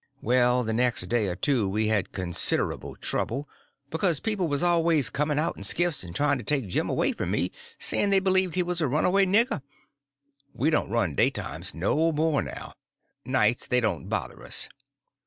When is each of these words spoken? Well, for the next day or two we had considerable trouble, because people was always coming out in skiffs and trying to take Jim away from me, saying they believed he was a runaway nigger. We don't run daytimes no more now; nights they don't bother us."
Well, 0.19 0.61
for 0.61 0.65
the 0.65 0.73
next 0.73 1.01
day 1.09 1.27
or 1.27 1.35
two 1.35 1.69
we 1.69 1.89
had 1.89 2.11
considerable 2.11 2.95
trouble, 2.95 3.47
because 3.91 4.19
people 4.19 4.47
was 4.47 4.63
always 4.63 5.11
coming 5.11 5.37
out 5.37 5.55
in 5.57 5.63
skiffs 5.63 6.01
and 6.03 6.15
trying 6.15 6.39
to 6.39 6.43
take 6.43 6.67
Jim 6.67 6.89
away 6.89 7.11
from 7.11 7.29
me, 7.29 7.51
saying 7.77 8.09
they 8.09 8.17
believed 8.19 8.55
he 8.55 8.63
was 8.63 8.81
a 8.81 8.87
runaway 8.87 9.27
nigger. 9.27 9.61
We 10.55 10.71
don't 10.71 10.89
run 10.89 11.13
daytimes 11.13 11.75
no 11.75 12.11
more 12.11 12.41
now; 12.41 12.73
nights 13.25 13.67
they 13.67 13.79
don't 13.79 14.09
bother 14.09 14.41
us." 14.41 14.67